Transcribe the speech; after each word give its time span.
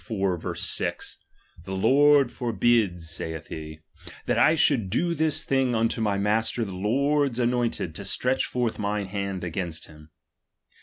6): 0.03 1.17
The 1.63 1.73
Lord 1.75 2.31
forhid, 2.31 2.95
Eaith 2.95 3.47
he, 3.49 3.81
that 4.25 4.39
I 4.39 4.55
should 4.55 4.89
do 4.89 5.13
this 5.13 5.43
thing 5.43 5.75
unto 5.75 6.01
my 6.01 6.17
master 6.17 6.65
the 6.65 6.73
Lord's 6.73 7.37
anointed, 7.37 7.93
to 7.93 8.03
stretch 8.03 8.45
forth 8.45 8.79
mine 8.79 9.05
hand 9.05 9.43
against 9.43 9.85
him. 9.85 10.09